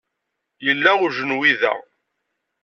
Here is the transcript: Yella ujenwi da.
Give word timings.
Yella 0.65 0.91
ujenwi 1.05 1.51
da. 1.61 1.73